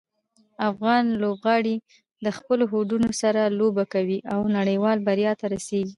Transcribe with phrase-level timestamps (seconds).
[0.69, 1.75] افغان لوبغاړي
[2.25, 5.81] د خپلو هوډونو سره لوبه کوي او نړیوالې بریا ته رسي.